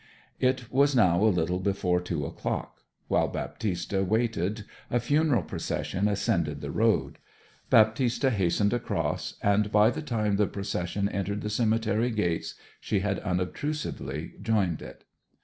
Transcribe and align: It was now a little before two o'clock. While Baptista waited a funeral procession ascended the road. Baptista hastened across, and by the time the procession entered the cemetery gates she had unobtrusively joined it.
It 0.39 0.71
was 0.71 0.95
now 0.95 1.23
a 1.23 1.29
little 1.29 1.59
before 1.59 2.01
two 2.01 2.25
o'clock. 2.25 2.79
While 3.07 3.27
Baptista 3.27 4.03
waited 4.03 4.65
a 4.89 4.99
funeral 4.99 5.43
procession 5.43 6.07
ascended 6.07 6.59
the 6.59 6.71
road. 6.71 7.19
Baptista 7.69 8.31
hastened 8.31 8.73
across, 8.73 9.35
and 9.43 9.71
by 9.71 9.91
the 9.91 10.01
time 10.01 10.37
the 10.37 10.47
procession 10.47 11.07
entered 11.07 11.41
the 11.41 11.51
cemetery 11.51 12.09
gates 12.09 12.55
she 12.79 13.01
had 13.01 13.19
unobtrusively 13.19 14.31
joined 14.41 14.81
it. 14.81 15.03